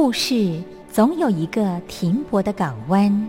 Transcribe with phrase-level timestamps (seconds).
[0.00, 3.28] 故事总有一个停泊的港湾。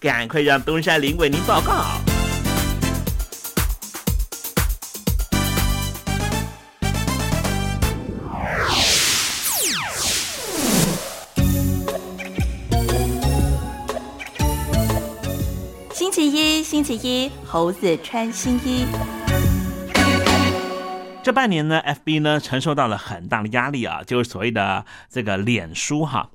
[0.00, 1.84] 赶快让东山林为您报告。
[15.92, 18.86] 星期一，星期一，猴子穿新衣。
[21.22, 26.30] 这半年呢，FB 呢承受到了很大的压力啊，就是所谓的这个脸书哈。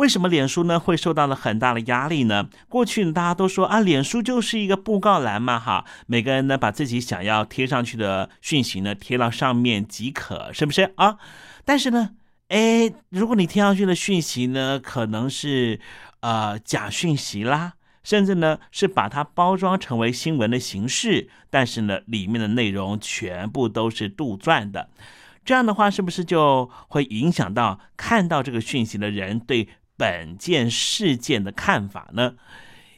[0.00, 2.48] 为什么脸书呢会受到了很大的压力呢？
[2.70, 11.18] 过去大家都说啊，脸书就是一个布告栏嘛哈，每个人呢把自己想要贴上去的讯息呢贴到上面即可，是不是啊？
[11.66, 12.12] 但是呢，
[12.48, 15.78] 哎，如果你贴上去的讯息呢可能是
[16.20, 17.74] 呃假讯息啦。
[18.02, 24.88] 甚至呢是把它包装成为新闻的形式，但是呢里面的内容全部都是杜撰的，
[25.44, 29.68] 这样的话是不是就会影响到看到这个讯息的人对
[30.00, 32.36] 本件事件的看法呢？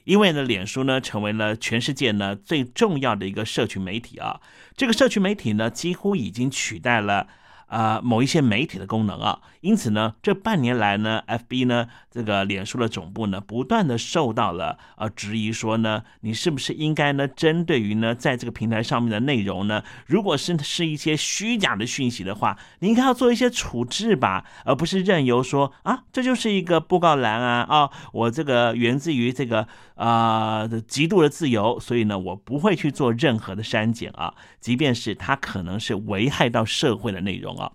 [0.04, 4.40] 因为呢，脸书呢成为了全世界呢最重要的一个社群媒体啊，
[4.76, 7.26] 这个社群媒体呢几乎已经取代了。
[7.72, 37.72] 啊，某一些媒体的功能啊，因此呢，这半年来呢，FB 呢，这个脸书的总部呢，不断的受到了呃质疑，说呢，你是不是应该呢，针对于呢，在这个平台上面的内容呢，如果是是一些虚假的讯息的话，你应该要做一些处置吧，而不是任由说啊，这就是一个布告栏啊，啊，我这个源自于这个啊极度的自由，所以呢，我不会去做任何的删减啊，即便是它可能是危害到社会的内容啊。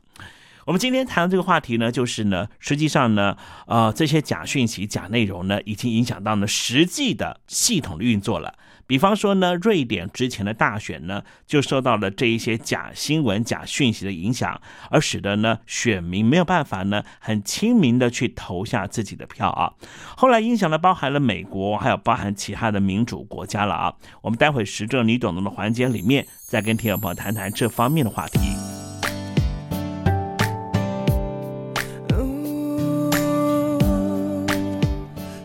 [0.65, 3.37] 我们今天谈的这个话题呢，就是呢，实际上呢，
[3.67, 8.53] 呃，这些假讯息、假内容呢，已经影响到呢实际的系统的运作了。
[8.87, 19.73] 比方说呢，瑞典之前的大选呢，就受到了这一些假新闻、假讯息的影响，而使得呢选民没有办法呢很亲民的去投下自己的票啊。
[20.15, 23.93] 后来影响了包含了美国，还有包含其他的民主国家了啊。
[24.21, 28.39] 我们待会时政你懂得的环节里面，再跟听众朋友谈谈这方面的话题。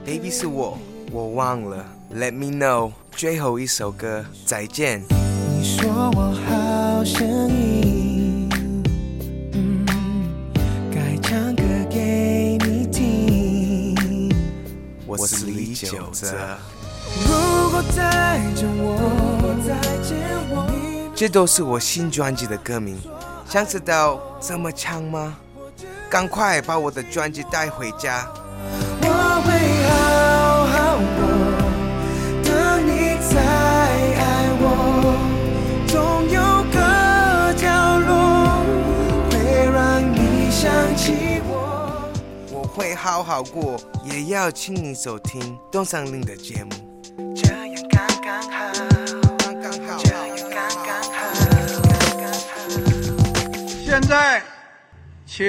[0.06, 0.78] Baby 是我，
[1.10, 1.84] 我忘了。
[2.14, 5.02] Let me know，最后一首歌，再见。
[5.08, 8.50] 你说我好声音，
[9.54, 9.86] 嗯，
[10.92, 14.30] 该唱歌给你听。
[15.06, 16.58] 我是李玖哲。
[17.26, 20.18] 如果再见我，再见
[20.50, 20.68] 我，
[21.14, 23.00] 这都是我新专辑的歌名。
[23.48, 25.34] 想知道怎么唱吗？
[26.10, 28.28] 赶快把我的专辑带回家。
[29.00, 29.08] 我
[29.46, 29.50] 会
[29.88, 29.94] 好
[30.26, 30.31] 好
[43.22, 46.70] 好好过，也要亲你收听东山林的节目。
[47.36, 47.56] 这样
[47.88, 48.72] 刚刚好，
[49.38, 51.20] 刚刚好，这样刚刚好，
[51.86, 52.50] 刚刚好。
[53.84, 54.42] 现在，
[55.24, 55.46] 请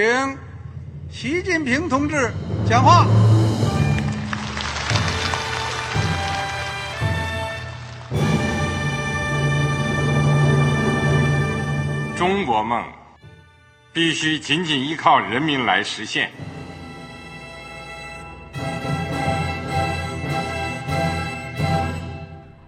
[1.09, 2.31] 习近平同志
[2.69, 3.07] 讲话。
[12.15, 12.85] 中国梦
[13.91, 16.31] 必须紧紧依靠人民来实现。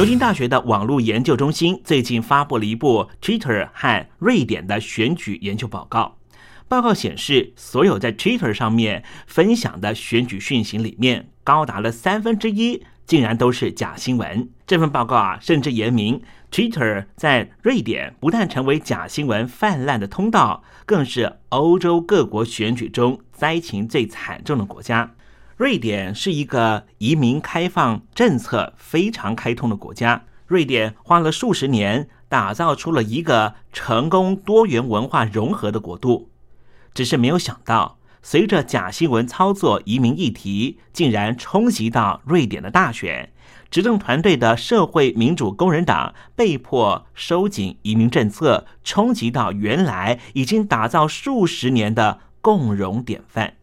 [0.00, 6.16] 牛津大学的网络研究中心最近发布了一部 Twitter 和瑞典的选举研究报告。
[6.68, 14.48] 报告显示，所有在 Twitter 上面分享的选举讯息里面，高达了三分之一竟然都是假新闻。
[14.66, 25.12] 这份报告啊，甚至言明，Twitter 在瑞典不但成为假新闻泛滥的通道，更是欧洲各国选举中灾情最惨重的国家。
[25.60, 30.24] 瑞典是一个移民开放政策非常开通的国家。
[30.46, 36.30] 瑞典花了数十年打造出了一个成功多元文化融合的国度，
[36.94, 43.30] 只是没有想到，随着假新闻操作移民议题竟然冲击到瑞典的大选，
[43.70, 53.56] 执政团队的社会民主工人党被迫收紧移民政策，冲击到原来已经打造数十年的共荣典范。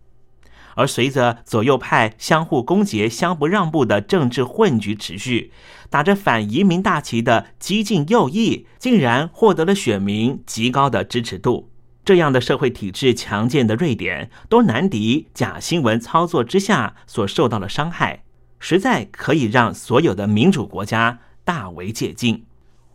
[0.77, 5.51] 而随着左右派相互攻讦、相不让步的政治混局持续，
[5.89, 11.72] 打着反移民大旗的激进右翼竟然获得了选民极高的支持度。
[12.05, 18.24] 这样的社会体制强健的瑞典，都难敌假新闻操作之下所受到的伤害，
[18.60, 22.43] 实在可以让所有的民主国家大为借鉴。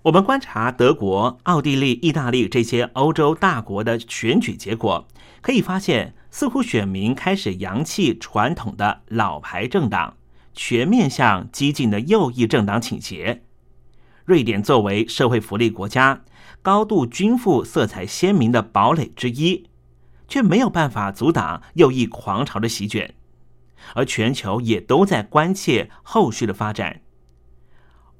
[0.03, 5.07] 我们观察德国、奥地利、意大利这些欧洲大国的选举结果，
[5.43, 6.15] 可以发现。
[6.35, 10.17] 似乎选民开始扬弃传统的老牌政党，
[10.55, 13.43] 全面向激进的右翼政党倾斜。
[14.25, 16.23] 瑞典作为社会福利国家，
[16.63, 19.69] 高度均富、色彩鲜明的堡垒之一，
[20.27, 23.15] 却没有办法阻挡右翼狂潮的席卷。
[23.95, 27.03] 而全球也都在关切后续的发展。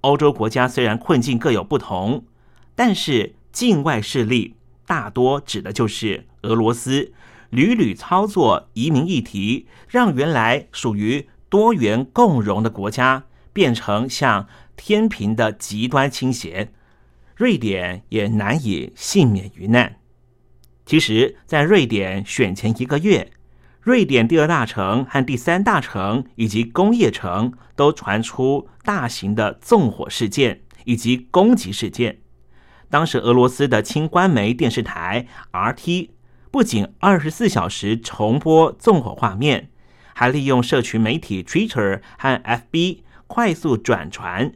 [0.03, 2.27] 欧洲国家虽然困境各有不同，
[2.75, 7.13] 但是境外势力大多指的就是俄罗斯。
[7.51, 16.73] 屡屡操作移民议题，让原来属于多元共荣的国家变成向天平的极端倾斜，
[17.37, 19.97] 瑞典也难以幸免于难。
[20.87, 23.31] 其实，在瑞典选前一个月，
[23.83, 32.22] 瑞典第二大城和第三大城以及工业城都传出大型的纵火事件以及攻击事件。
[32.93, 36.11] 当时，俄罗斯的轻官媒电视台 RT。
[36.51, 39.71] 不仅二十四小时重播纵火画面，
[40.13, 44.53] 还利用社群媒体 Twitter 和 FB 快速转传。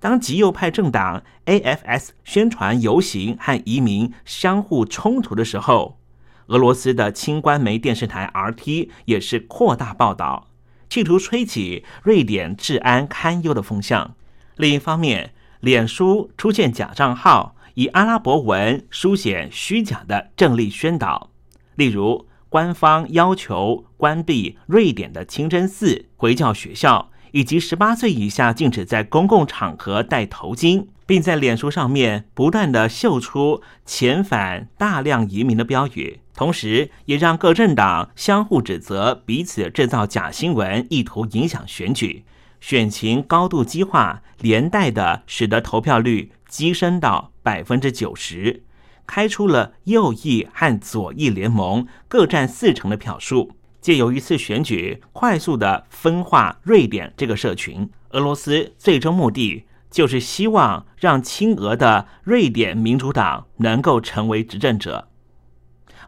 [0.00, 6.00] 当极右派政党 AFS 宣传游行和移民相互冲突的时候，
[6.48, 10.48] 俄罗斯的轻官媒电视台 RT 也是扩大报道，
[10.90, 14.16] 企图吹起瑞典治安堪忧的风向。
[14.56, 17.54] 另一方面，脸书出现假账号。
[17.78, 21.30] 以阿拉伯文书写虚假的政令宣导，
[21.76, 42.24] 例如官方要求关闭瑞典的清真寺、回教学校，以及十八岁以下禁止在公共场合戴头巾，并在脸书上面不断的秀出遣返大量移民的标语，同时也让各政党相互指责彼此制造假新闻，意图影响选举，
[42.60, 47.30] 选情高度激化，连带的使得投票率激升到。
[47.48, 48.62] 百分之九十，
[49.06, 57.88] 开出了右翼和左翼联盟各占四成的票数，借由一次选举快速的分化瑞典这个社群。
[58.10, 65.08] 俄罗斯最终目的就是希望让亲俄的瑞典民主党能够成为执政者。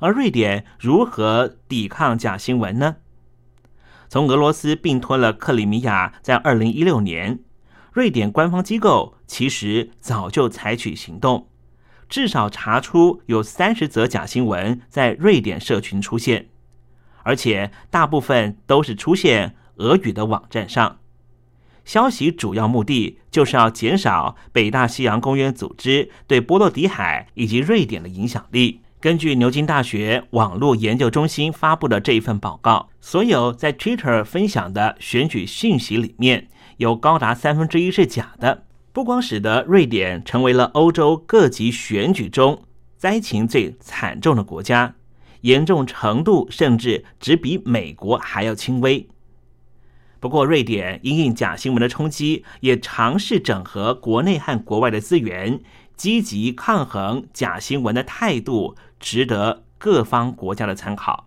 [0.00, 2.96] 而瑞典如何抵抗假新闻呢？
[4.10, 7.38] 从俄罗斯并吞了克里米亚，在二零一六年。
[7.92, 11.48] 瑞典官方机构其实早就采取行动，
[12.08, 16.48] 至少查出有三十则假新闻在瑞典社群出现，
[17.22, 20.98] 而且大部分都是出现俄语的网站上。
[21.84, 36.48] 消息主要目的就是要减少北大西洋公约组织对波罗的海以及瑞典的影响力，根据牛津大学网络研究中心发布的这一份报告，所有在 Twitter 分享的选举讯息里面，
[36.80, 42.62] 有高达三分之一是假的，不光使得瑞典成为了欧洲各级选举中
[42.96, 44.94] 灾情最惨重的国家，
[45.42, 49.06] 严重程度甚至只比美国还要轻微。
[50.20, 55.60] 不过，瑞典因应假新闻的冲击，也尝试整合国内和国外的资源，
[55.98, 58.74] 积极抗衡假新闻的态度。
[58.98, 61.26] 值得各方国家的参考。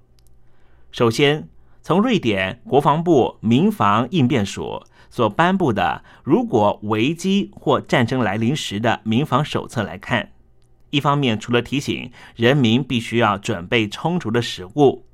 [0.91, 1.49] 首先，
[1.81, 4.83] 从瑞典国防部民防应变署
[5.13, 10.31] 所颁布的“如果危机或战争来临时的民防手册”来看，
[10.89, 15.05] 一方面除了提醒人民必须要准备充足的食物，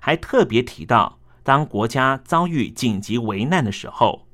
[0.00, 4.26] 还特别提到，当国家遭遇紧急危难的时候，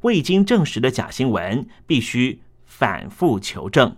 [0.00, 3.94] 未经证实的假新闻必须反复求证。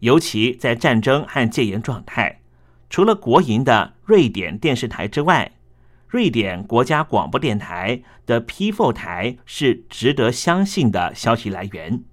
[0.00, 2.40] 尤其在战争和戒严状态，
[2.90, 5.52] 除了国营的瑞典电视台之外，
[6.14, 12.04] 瑞典国家广播电台的 P4 台是值得相信的消息来源。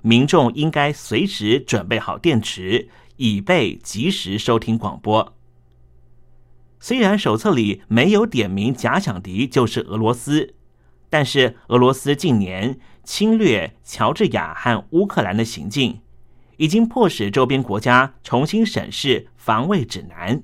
[0.00, 5.36] 民众应该随时准备好电池，以备及时收听广播。
[6.80, 10.54] 虽然手册里没有点名假想敌就是俄罗斯，
[11.10, 16.00] 但是俄罗斯近年侵略乔治亚和乌克兰的行径。
[16.56, 20.42] 已经迫使周边国家重新审视防卫指南。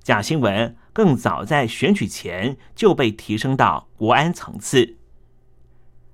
[0.00, 4.96] 假新闻更早在选举前就被提升到国安层次。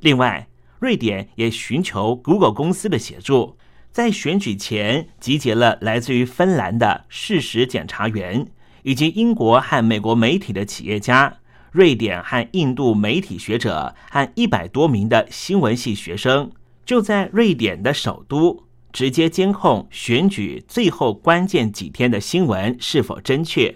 [0.00, 0.48] 另外，
[0.80, 3.56] 瑞典也寻求 Google 公司的协助，
[3.92, 8.48] 在选举前集结了来自于芬兰的事实检查员，
[8.82, 11.38] 以及英国和美国媒体的企业家、
[11.70, 16.50] 瑞典和印度媒体学者和一百多名的新闻系学生，
[16.84, 18.64] 就在瑞典的首都。
[18.92, 23.72] 直接监控选举最后关键几天的新闻是否真确，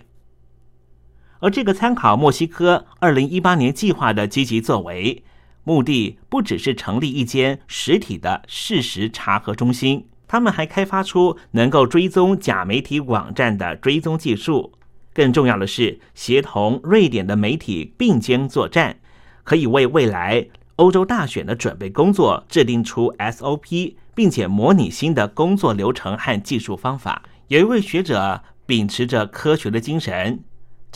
[1.41, 5.23] 而这个参考墨西哥二零一八年计划的积极作为，
[5.63, 14.73] 目的不只是成立一间实体的事实查核中心，他们还开发出能够追踪假媒体网站的追踪技术。
[15.13, 18.99] 更重要的是，协同瑞典的媒体并肩作战，
[19.43, 23.95] 可以为未来欧洲大选的准备工作制定出 SOP。
[24.17, 27.25] 并且模拟新的工作流程和技术方法。
[27.49, 30.39] 有一位学者秉持着科学的精神，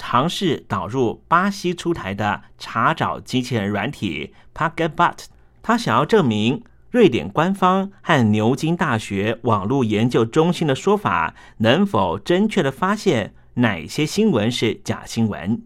[0.01, 5.25] 尝试导入巴西出台的查找机器人软体 PagetBot。
[5.61, 15.61] 他想要证明瑞典官方和牛津大学网络研究中心的说法能否正确的发现哪些新闻是假新闻。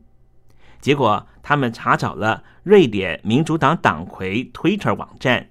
[0.81, 5.51] 结果，他们查找了瑞典民主党党魁 Twitter 网站。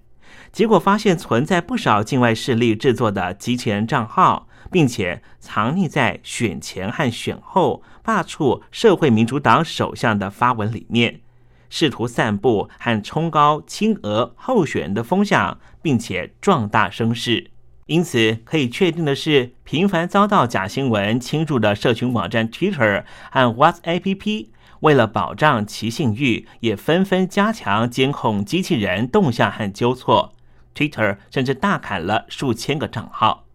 [0.52, 11.22] 结果发现存在不少境外势力制作的机器人账号，并且藏匿在选前和选后罢黜社会民主党首相的发文里面，
[11.70, 17.52] 试图散布和冲高亲俄候选人的风向，并且壮大声势。
[17.88, 24.48] 因此，可以确定的是，频繁遭到假新闻侵入的社群网站 Twitter 和 WhatsApp，
[24.80, 30.34] 为了保障其信誉，也纷纷加强监控机器人动向和纠错。
[30.74, 33.46] Twitter 甚至大砍了数千个账号。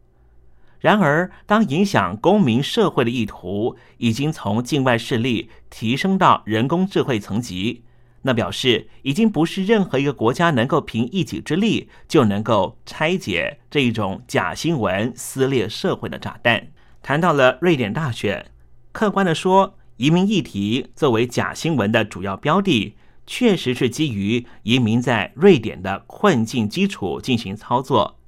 [0.87, 7.83] 然而，当影响公民社会的意图已经从境外势力提升到人工智慧层级，
[8.23, 16.69] 那表示已经不是任何一个国家能够凭一己之力就能够拆解这一种假新闻撕裂社会的炸弹。
[17.03, 18.47] 谈到了瑞典大选，
[18.93, 22.95] 客观的说，移民议题作为假新闻的主要标的。
[23.27, 28.21] 确实是基于移民在瑞典的困境基础进行操作，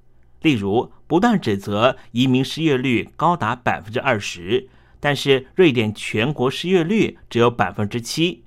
[0.43, 4.69] 例如不断指责移民失业率高达百分之二十，
[5.01, 8.45] 但是瑞典全国失业率只有百分之七，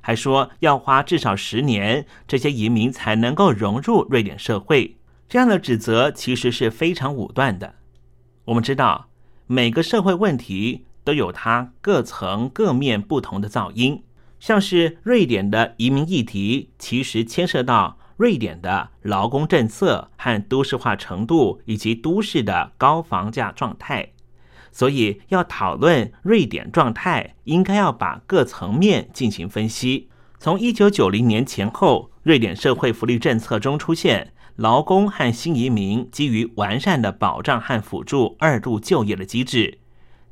[0.00, 4.96] 还说要花至少十年，这些移民才能够融入瑞典社会。
[5.28, 7.74] 这样的指责其实是非常武断的。
[8.46, 9.10] 我们知道，
[9.46, 14.02] 每个社会问题都有它各层各面不同的噪音。
[14.40, 24.10] 像是瑞典的移民议题，其实牵涉到瑞典的劳工政策和都市化程度，以及都市的高房价状态。
[24.72, 30.08] 所以，要讨论瑞典状态，应该要把各层面进行分析。
[30.40, 39.78] 从一九九零年前后，瑞典社会福利政策中出现劳工和新移民基于完善的保障和辅助二度就业的机制，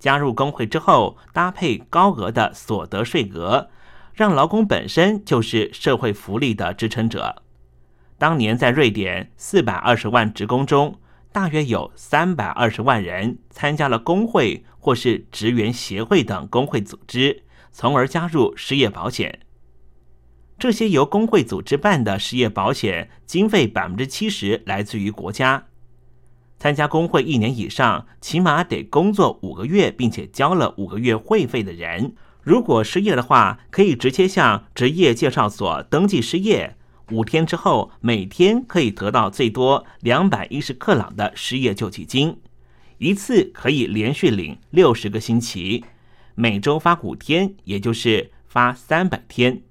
[0.01, 3.71] 加入工会之后，搭配高额的所得税额。
[4.13, 7.43] 让劳工本身就是社会福利的支撑者。
[8.19, 10.99] 当年在瑞典四百二十万职工中，
[11.33, 19.41] 大约有三百二十万人参加了工会或是职员协会等工会组织，从而加入失业保险。
[20.59, 25.67] 这些由工会组织办的失业保险，经费百分之七十来自于国家。
[26.59, 36.79] 参加工会一年以上，起码得工作五个月，并且交了五个月会费的人，如果失业的话，可以直接向职业介绍所登记失业。
[37.13, 42.37] 五天之后，每天可以得到最多两百一十克朗的失业救济金，
[42.99, 45.85] 一次可以连续领六十个星期，
[46.35, 49.63] 每周发五天，也就是发三百天。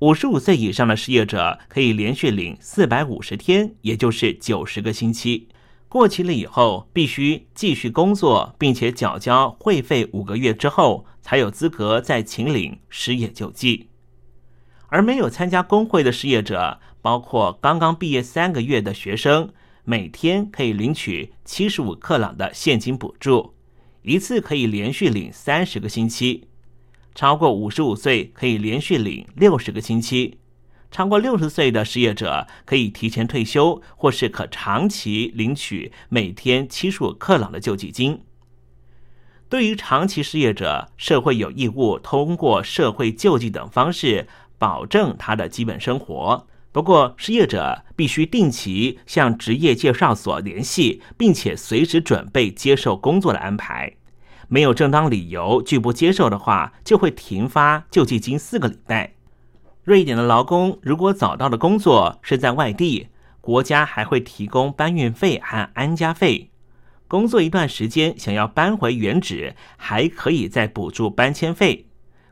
[0.00, 5.48] 五十五岁以上的失业者可以连续领四百五十天，也就是九十个星期。
[5.88, 13.88] 过期了以后，必须继续工作，并且缴交会费五个月之后，才有资格再请领失业救济。
[14.88, 19.52] 而没有参加工会的失业者，包括刚刚毕业三个月的学生，
[19.84, 23.54] 每天可以领取七十五克朗的现金补助，
[24.02, 26.48] 一次可以连续领三十个星期。
[27.14, 30.38] 超过五十五岁可以连续领六十个星期。
[30.90, 38.22] 超过六十岁的失业者可以提前退休，或是可长期领取每天七十五克朗的救济金。
[39.48, 44.26] 对于长期失业者，社会有义务通过社会救济等方式
[44.58, 46.46] 保证他的基本生活。
[46.72, 53.92] 不过，失业者必须定期向职业介绍所联系，并且随时准备接受工作的安排。
[54.48, 59.14] 没有正当理由拒不接受的话，就会停发救济金四个礼拜。
[59.84, 63.08] 瑞典的劳工如果找到的工作是在外地，
[63.40, 66.50] 国家还会提供搬运费和安家费。
[67.08, 71.85] 工作一段时间，想要搬回原址，还可以再补助搬迁费。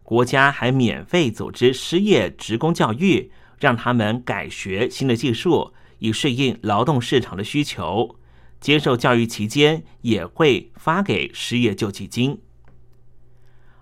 [0.04, 8.14] 国家还免费组织失业职工教育，让他们改学新的技术，以适应劳动市场的需求。
[8.60, 12.40] 接受教育期间，也会发给失业救济金。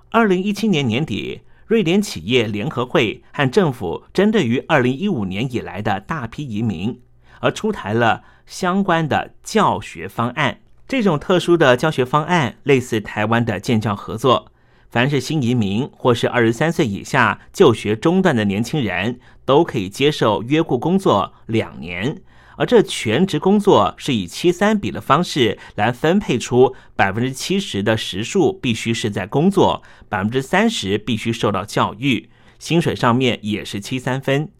[0.08, 1.42] 二零一七年年底。
[1.68, 7.00] 瑞典企业联合会和政府针对于二零一五年以来的大批移民，
[7.40, 10.61] 而出台了相关的教学方案。
[10.87, 14.52] 这种特殊的教学方案类似台湾的建教合作，
[14.92, 22.20] 凡是新移民或是二十三岁以下就学中断的年轻人，都可以接受约雇工作两年。
[22.59, 32.28] 而这全职工作是以七三比的方式来分配出百分之七十的时数必须是在工作，百分之三十必须受到教育，
[32.59, 34.50] 薪水上面也是七三分。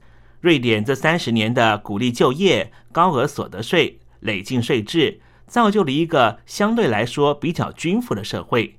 [0.41, 8.79] 瑞典这三十年的鼓励就业、高额所得税、累进税制，造就了一个相对来说比较均富的社会。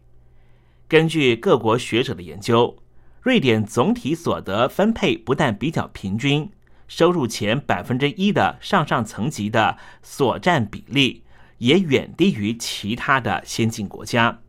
[0.88, 2.78] 根据各国学者的研究，
[3.22, 6.52] 瑞典总体所得分配不但比较平均。
[6.88, 11.24] 收入前百分之一的上上层级的所占比例
[11.58, 14.42] 也远低于其他的先进国家。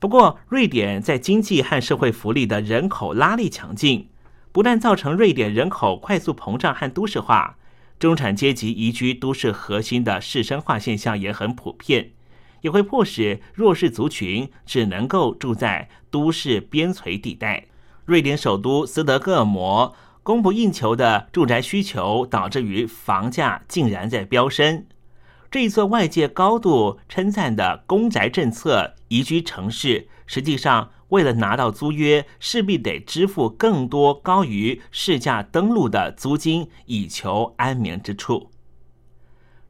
[0.00, 4.08] 不过，瑞典在经济和社会福利的人口拉力强劲，
[4.50, 7.56] 不但造成瑞典人口快速膨胀和都市化，
[8.00, 12.10] 中产阶级移居都市核心的市生化现象也很普遍，
[12.62, 17.66] 也会迫使弱势族群只能够住在都市边陲地带。
[18.06, 19.94] 瑞典首都斯德哥尔摩。
[20.24, 24.86] 供不应求的住宅需求导致于房价竟然在飙升。
[25.50, 38.51] 这一座外界高度称赞的公宅政策移居城市，实际上为了拿到租约，势必得支付更多高于市价登录的租金，以求安眠之处。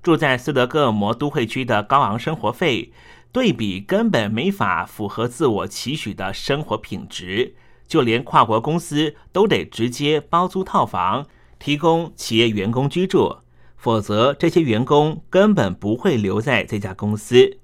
[0.03, 2.93] 住在斯德哥尔摩都会区的高昂生活费，
[3.31, 7.55] 对比根本没法符合自我期许的生活品质。
[7.87, 11.27] 就连跨国公司都得直接包租套房，
[11.59, 13.37] 提供企业员工居住，
[13.77, 17.59] 否则这些员工根本不会留在这家公司。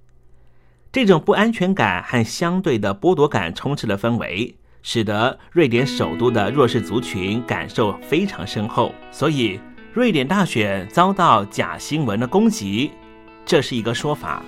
[0.92, 8.94] 这种不安全感和相对的剥夺感充斥了氛围，使得瑞典首都的弱势族群感受非常深厚。
[9.11, 9.59] 所以，
[9.92, 12.92] 瑞典大选遭到假新闻的攻击，
[13.44, 14.42] 这是一个说法，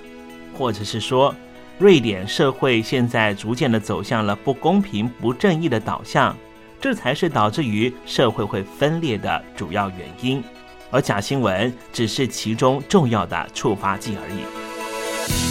[0.57, 1.33] 或者是说。
[1.79, 6.37] 瑞典社会现在逐渐的走向了不公平、不正义的导向，
[6.79, 10.43] 这才是导致于社会会分裂的主要原因，
[10.91, 15.50] 而假新闻只是其中重要的触发剂而已。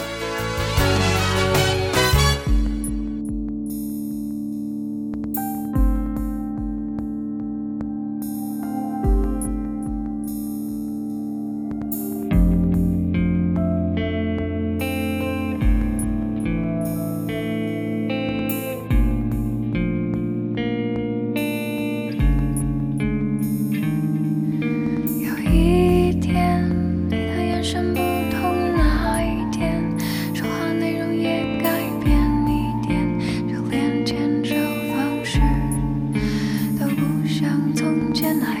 [38.21, 38.60] 像从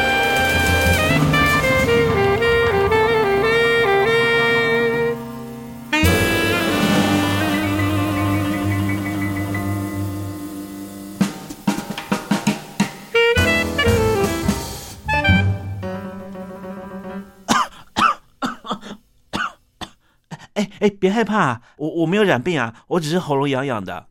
[20.81, 24.07] 哎，别害怕，我我没有染病啊，我只是喉咙痒痒的。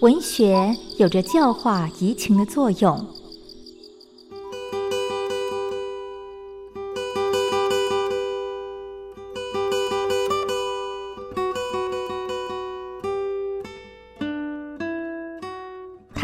[0.00, 3.15] 文学有着教化怡情的作用。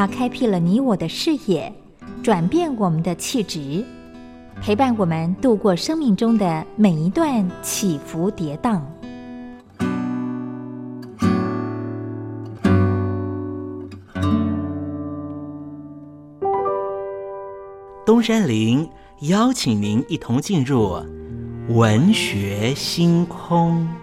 [0.03, 1.73] 它开辟了你我的视野，
[2.25, 3.85] 转变我们的气质，
[4.61, 8.81] 陪伴我们度过生命中的每一段起伏跌宕。
[18.05, 18.91] 东山林
[19.29, 21.01] 邀请您一同进入
[21.69, 24.02] 文学星空。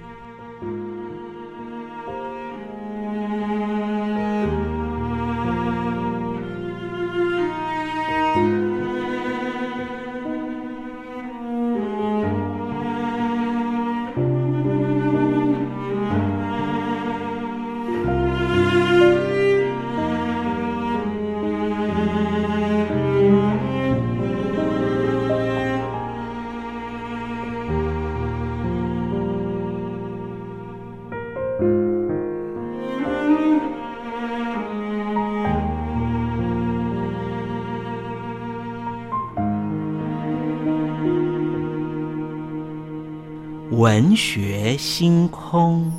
[44.20, 45.89] 学星空，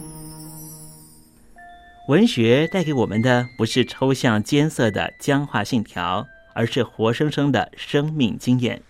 [2.07, 8.83] 文学带给我们的不是抽象艰涩的僵化信条，而是活生生的生命经验。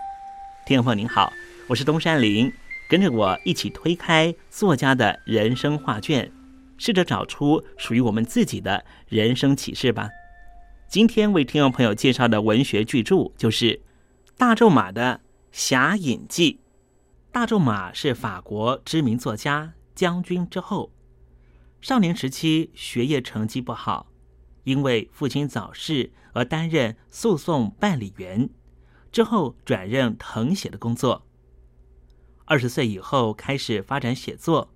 [0.66, 1.32] 听众朋友您好，
[1.68, 2.52] 我是东山林，
[2.88, 6.28] 跟着我一起推开作家的人生画卷，
[6.76, 10.10] 试着找出属于我们自己的人生启示吧。
[10.88, 13.80] 今天为听众朋友介绍的文学巨著就是
[14.36, 15.20] 大仲马的
[15.52, 16.54] 《侠隐记》。
[17.32, 20.92] 大仲马是法国知名作家，将军之后，
[21.80, 24.10] 少年时期学业成绩不好，
[24.64, 28.50] 因为父亲早逝而担任诉讼办理员，
[29.12, 31.24] 之后转任誊写的工作。
[32.46, 34.72] 二十岁以后开始发展写作。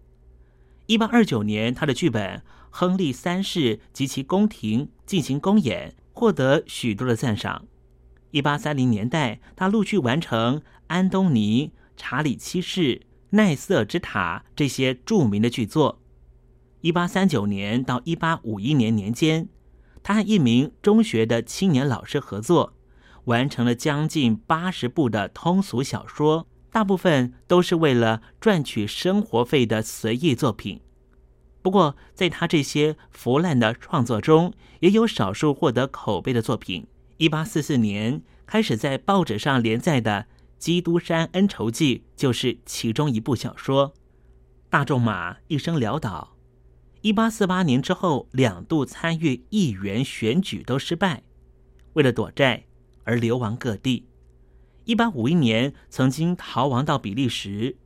[0.87, 2.39] 一八二九年，他的剧本
[2.71, 7.67] 《亨利三世及其宫廷》进行公演，获得许多的赞赏。
[8.31, 12.81] 一八三零年代，他陆续完成《安东尼》《查理七世》
[13.31, 16.01] 《奈瑟之塔》这些著名的剧作。
[16.81, 19.49] 一八三九年到一八五一年年间，
[20.03, 22.75] 他和一名中学的青年老师合作，
[23.25, 26.47] 完成了将近八十部的通俗小说。
[26.71, 30.81] 大部分都是为了赚取生活费的随意作品。
[31.63, 36.89] 不过，在他这些腐烂的创作中，也有少数获得口碑的作品。
[37.17, 40.27] 一八四四年开始在报纸上连载的
[40.65, 43.93] 《基督山恩仇记》就是其中一部小说。
[44.71, 46.39] 大仲马一生潦倒，
[47.03, 51.23] 一八四八年之后两度参与议员选举都失败，
[51.93, 52.65] 为了躲债
[53.03, 54.09] 而流亡各地。
[54.87, 57.77] 一八五一年，曾经逃亡到比利时，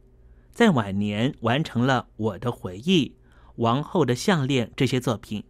[0.52, 3.06] 在晚年完成了《我的回忆》
[3.56, 5.42] 《王后的项链》这些作品。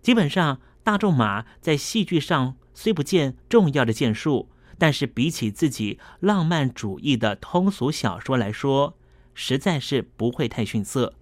[0.00, 4.48] 基本上，大仲马在戏剧上虽不见重要的建树，
[4.78, 8.96] 但是比起自己浪漫主义的通俗小说来说，
[9.34, 11.08] 实在是不会太逊色。《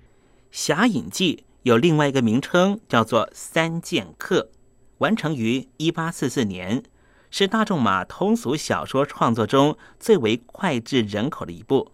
[0.51, 4.51] 侠隐记》有另外一个名称，叫做《三剑客》，
[4.99, 6.85] 完成于一八四四年。
[7.29, 11.93] 是大仲马通俗小说创作中最为脍炙人口的一部。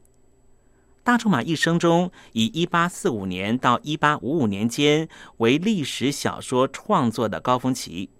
[1.03, 5.09] 大仲马一生中以一八四五年到一八五五年间
[5.39, 8.11] 为历史小说创作的高峰期，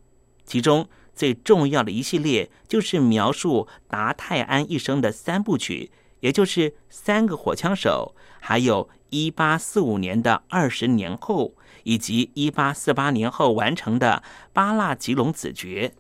[0.45, 5.91] 其中最重要的一系列就是描述达泰安一生的三部曲，
[6.21, 11.55] 也就是《三个火枪手》，还有一八四五年的二十年后，
[11.85, 15.93] 以及一八四八年后完成的《巴纳吉隆子爵》。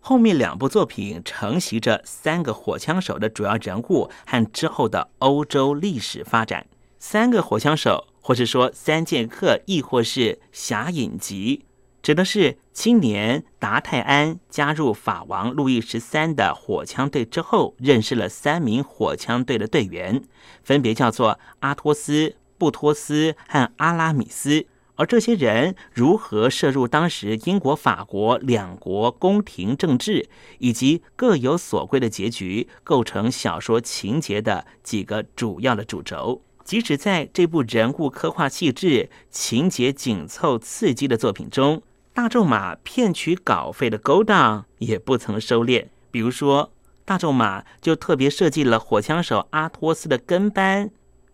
[0.00, 6.66] 后面两部作品承袭着三个火枪手的主要人物和之后的欧洲历史发展。
[6.98, 11.65] 三个火枪手，或是说三剑客，亦或是侠隐集，
[12.06, 20.22] 指的是青年达泰安加入法王路易十三的火枪队之后，认识了三名火枪队的队员，
[20.62, 24.66] 分别叫做阿托斯、布托斯和阿拉米斯。
[24.94, 30.28] 而这些人如何涉入当时英国、法国两国宫廷政治，
[30.60, 36.40] 以及各有所归的结局，构成小说情节的几个主要的主轴。
[36.62, 41.82] 即使在这部人物刻画细致、情节紧凑、刺激的作品中，
[42.16, 45.88] 大仲马骗取稿费的勾当也不曾收敛。
[46.10, 46.72] 比如说，
[47.04, 50.90] 大仲马就特别设计了火枪手阿托斯的跟班，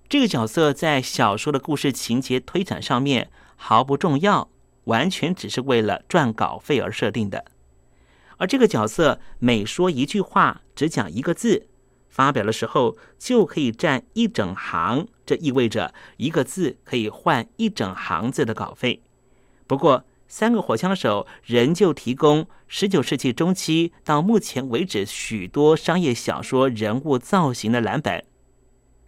[0.08, 3.30] 这个角色在小说的故事情节推展上面。
[3.54, 4.50] 毫不重要，
[4.86, 7.44] 完全只是为了赚稿费而设定的。
[8.38, 11.68] 而这个角色每说一句话，只讲一个字，
[12.08, 19.00] 发表的时候就可以占一整行，这意味着一个字可以换一整行字的稿费。
[19.68, 20.04] 不过，
[20.34, 28.24] 三个火枪手仍旧提供十九世纪中期到目前为止许多商业小说人物造型的蓝本。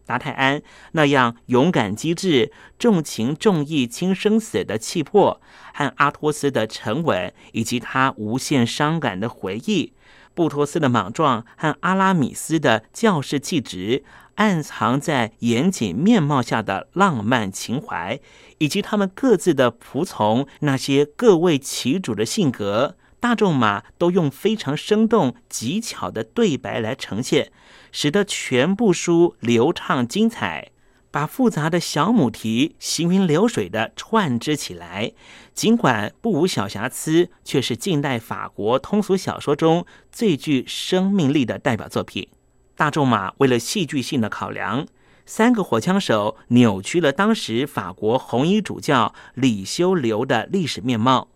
[0.05, 0.61] 达泰安
[0.93, 5.41] 那样勇敢机智、重情重义、轻生死的气魄，
[5.73, 9.95] 和阿托斯的沉稳以及他无限伤感的回忆，
[10.35, 14.05] 布托斯的莽撞和阿拉米斯的教士气质，
[14.37, 18.21] 暗藏在严谨面貌下的浪漫情怀，
[18.59, 27.53] 以及他们各自的仆从那些各为其主的性格，大众马都用非常生动、极巧的对白来呈现。
[27.93, 30.73] 使得全部书流畅精彩，
[31.13, 35.13] 把复杂的小母题行云流水的串织起来。
[35.55, 42.29] 尽管不无小瑕疵，却是近代法国通俗小说中最具生命力的代表作品。
[42.77, 44.87] 大仲马为了戏剧性的考量，
[45.25, 51.29] 三个火枪手扭曲了当时法国红衣主教李修流的历史面貌。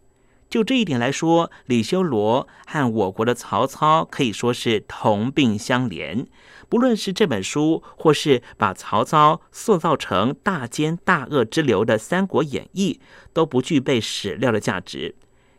[0.51, 6.27] 就这一点来说，李修罗和我国的曹操可以说是同病相怜。
[6.71, 12.99] 不论是这本书，或是把曹操塑造成大奸大恶之流的《三国演义》，
[13.35, 15.15] 都不具备史料的价值。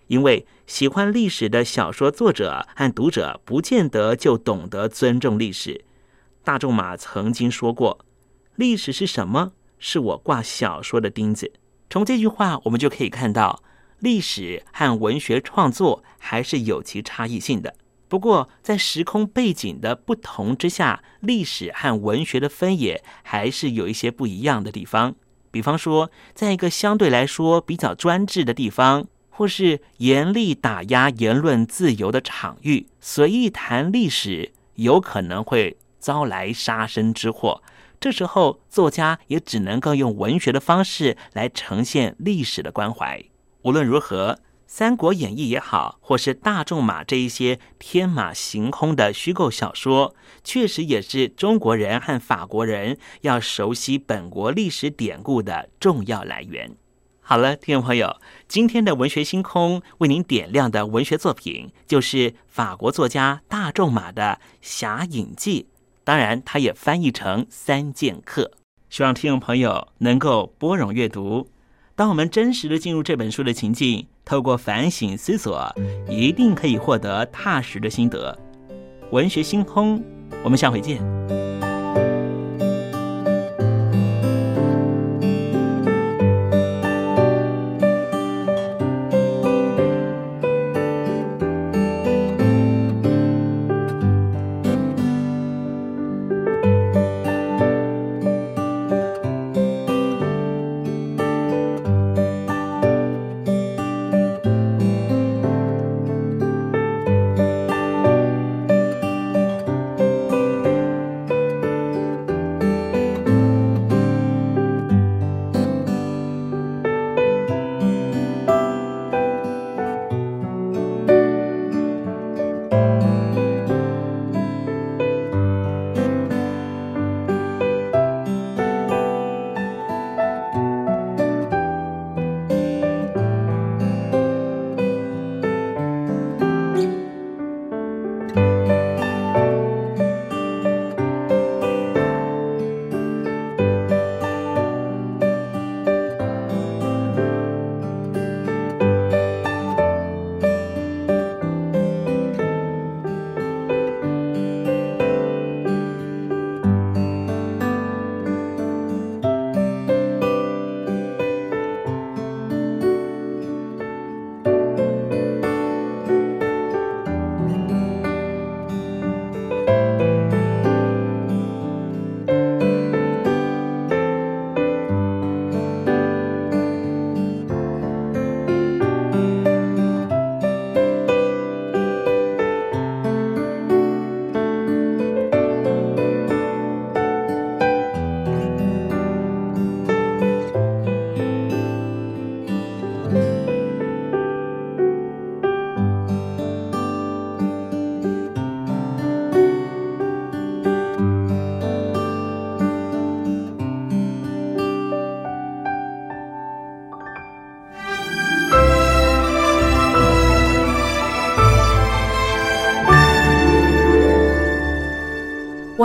[0.10, 5.86] 因为喜欢历史的小说作者和读者，不见得就懂得尊重历史。
[6.44, 8.04] 大仲马曾经说过
[8.58, 9.52] ：“历史是什么？
[9.78, 11.54] 是我挂小说的钉子。”
[11.92, 13.64] 从这句话，我们就可以看到。
[14.00, 17.76] 历史和文学创作还是有其差异性的。
[18.08, 25.14] 不过，在时空背景的不同之下，历史和文学的分野还是有一些不一样的地方。
[25.52, 29.06] 比方说，在一个相对来说比较专制的地方，
[29.40, 37.64] 或是严厉打压言论自由的场域，随意谈历史，有可能会遭来杀身之祸。
[38.02, 43.24] 这时候，作家也只能够用文学的方式来呈现历史的关怀。
[43.62, 44.34] 无论如何，
[44.68, 50.14] 《三国演义》也好，或是大仲马这一些天马行空的虚构小说，
[50.44, 56.76] 确实也是中国人和法国人要熟悉本国历史典故的重要来源。
[57.30, 58.16] 好了，听众朋友，
[58.48, 65.62] 今天的文学星空为您点亮的文学作品，就是法国作家大仲马的《侠隐记》。
[66.04, 68.46] 当然，它也翻译成《三剑客》。
[68.90, 71.48] 希望听众朋友能够拨冗阅读。
[71.96, 75.72] 当我们真实的进入这本书的情境，透过反省思索，
[76.10, 78.36] 一定可以获得踏实的心得。
[79.12, 80.04] 文学星空，
[80.44, 81.00] 我们下回见。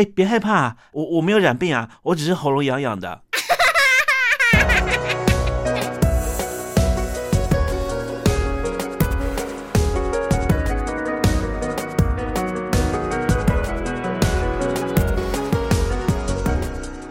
[0.00, 3.20] 哎，别害怕，我我没有染病啊，我只是喉咙痒痒的。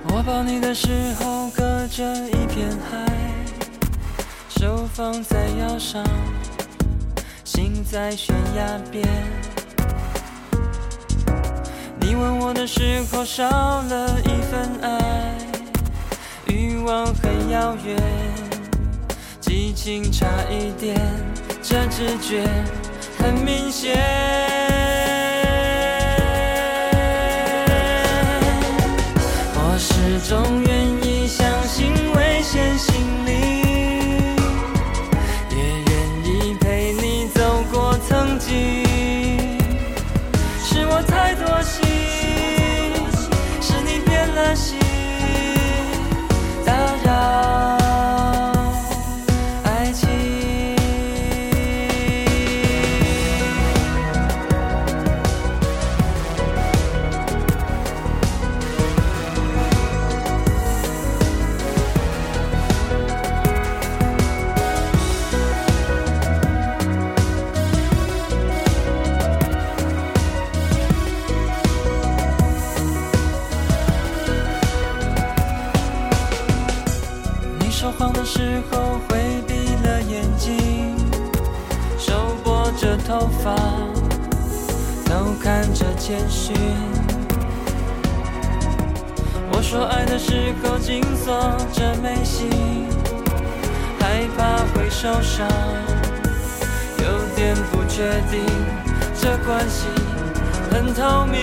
[0.08, 3.06] 我抱你的时候，隔着一片海，
[4.50, 6.04] 手放在腰上，
[7.44, 9.08] 心在悬崖边。
[12.10, 15.38] 你吻我的时候少了一份爱，
[16.48, 17.96] 欲望很遥远，
[19.40, 21.00] 激情差一点，
[21.62, 22.44] 这直觉
[23.20, 24.49] 很明显。
[86.10, 86.56] 看着简讯。
[89.52, 91.38] 我说爱的时候紧锁
[91.72, 92.50] 着眉心，
[94.00, 95.48] 害怕会受伤，
[96.98, 97.06] 有
[97.36, 98.02] 点不确
[98.32, 98.44] 定，
[99.22, 99.86] 这关系
[100.72, 101.40] 很透明。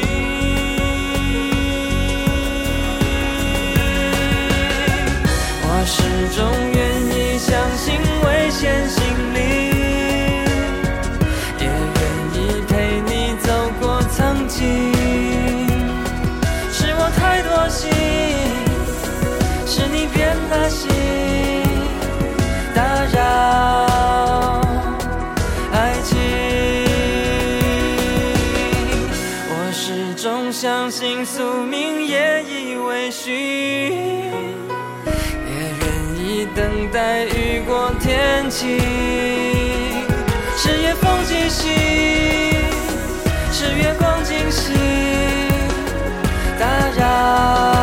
[5.63, 5.95] 我始
[6.35, 6.43] 终
[6.75, 6.77] 愿
[7.15, 7.87] 意相信
[8.25, 8.99] 危险心
[9.33, 9.39] 理，
[33.27, 33.35] 心，
[35.49, 36.47] 也愿意。
[36.55, 38.79] 等待雨过天晴，
[40.57, 41.73] 是夜风惊醒，
[43.51, 44.77] 是月光惊醒，
[46.61, 46.65] 打
[46.97, 47.76] 扰